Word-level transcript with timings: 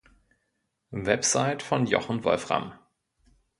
Website 0.89 1.61
von 1.61 1.85
Jochen 1.85 2.23
Wolfram 2.23 2.73